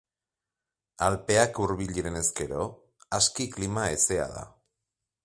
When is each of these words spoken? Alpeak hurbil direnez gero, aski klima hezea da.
Alpeak 1.07 1.59
hurbil 1.65 1.93
direnez 1.97 2.23
gero, 2.39 2.65
aski 3.19 3.47
klima 3.59 3.85
hezea 3.91 4.27
da. 4.39 4.47